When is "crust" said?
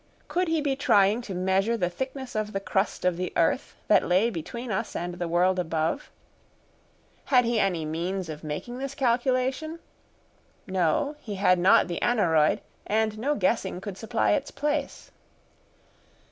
2.59-3.05